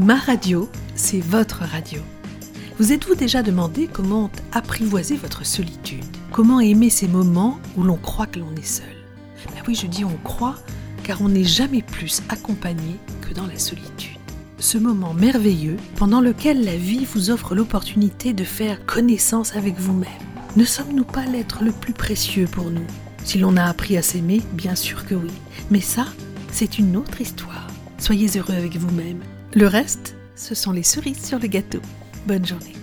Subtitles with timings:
[0.00, 2.00] Ma radio, c'est votre radio.
[2.78, 6.04] Vous êtes-vous déjà demandé comment apprivoiser votre solitude?
[6.30, 8.86] Comment aimer ces moments où l'on croit que l'on est seul?
[9.46, 10.54] Ben Oui, je dis on croit,
[11.02, 14.18] car on n'est jamais plus accompagné que dans la solitude.
[14.60, 20.08] Ce moment merveilleux pendant lequel la vie vous offre l'opportunité de faire connaissance avec vous-même.
[20.54, 22.86] Ne sommes-nous pas l'être le plus précieux pour nous?
[23.24, 25.32] Si l'on a appris à s'aimer, bien sûr que oui.
[25.72, 26.06] Mais ça,
[26.52, 27.66] c'est une autre histoire.
[27.98, 29.18] Soyez heureux avec vous-même.
[29.54, 31.80] Le reste, ce sont les cerises sur le gâteau.
[32.26, 32.74] Bonne journée.